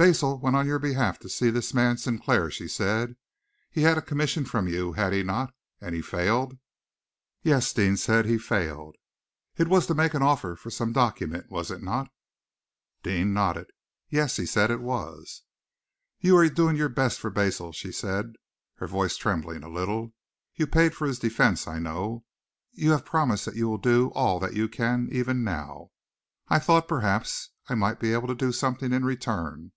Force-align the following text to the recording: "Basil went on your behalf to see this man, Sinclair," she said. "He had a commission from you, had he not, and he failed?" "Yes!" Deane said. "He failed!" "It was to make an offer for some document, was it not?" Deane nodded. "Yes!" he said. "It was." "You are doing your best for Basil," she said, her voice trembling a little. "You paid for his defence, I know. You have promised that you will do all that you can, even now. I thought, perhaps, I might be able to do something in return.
"Basil 0.00 0.38
went 0.38 0.56
on 0.56 0.64
your 0.66 0.78
behalf 0.78 1.18
to 1.18 1.28
see 1.28 1.50
this 1.50 1.74
man, 1.74 1.98
Sinclair," 1.98 2.50
she 2.50 2.66
said. 2.66 3.16
"He 3.70 3.82
had 3.82 3.98
a 3.98 4.00
commission 4.00 4.46
from 4.46 4.66
you, 4.66 4.94
had 4.94 5.12
he 5.12 5.22
not, 5.22 5.52
and 5.78 5.94
he 5.94 6.00
failed?" 6.00 6.56
"Yes!" 7.42 7.70
Deane 7.74 7.98
said. 7.98 8.24
"He 8.24 8.38
failed!" 8.38 8.96
"It 9.58 9.68
was 9.68 9.86
to 9.88 9.94
make 9.94 10.14
an 10.14 10.22
offer 10.22 10.56
for 10.56 10.70
some 10.70 10.94
document, 10.94 11.50
was 11.50 11.70
it 11.70 11.82
not?" 11.82 12.10
Deane 13.02 13.34
nodded. 13.34 13.72
"Yes!" 14.08 14.38
he 14.38 14.46
said. 14.46 14.70
"It 14.70 14.80
was." 14.80 15.42
"You 16.18 16.34
are 16.38 16.48
doing 16.48 16.76
your 16.76 16.88
best 16.88 17.20
for 17.20 17.28
Basil," 17.28 17.70
she 17.70 17.92
said, 17.92 18.36
her 18.76 18.86
voice 18.86 19.18
trembling 19.18 19.62
a 19.62 19.68
little. 19.68 20.14
"You 20.54 20.66
paid 20.66 20.94
for 20.94 21.06
his 21.06 21.18
defence, 21.18 21.66
I 21.66 21.78
know. 21.78 22.24
You 22.72 22.92
have 22.92 23.04
promised 23.04 23.44
that 23.44 23.56
you 23.56 23.68
will 23.68 23.76
do 23.76 24.08
all 24.12 24.40
that 24.40 24.54
you 24.54 24.66
can, 24.66 25.10
even 25.12 25.44
now. 25.44 25.90
I 26.48 26.58
thought, 26.58 26.88
perhaps, 26.88 27.50
I 27.68 27.74
might 27.74 28.00
be 28.00 28.14
able 28.14 28.28
to 28.28 28.34
do 28.34 28.50
something 28.50 28.94
in 28.94 29.04
return. 29.04 29.72